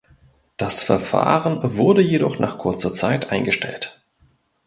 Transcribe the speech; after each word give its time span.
Das 0.57 0.81
Verfahren 0.81 1.59
wurde 1.77 2.01
jedoch 2.01 2.39
nach 2.39 2.57
kurzer 2.57 2.91
Zeit 2.91 3.29
eingestellt. 3.31 4.01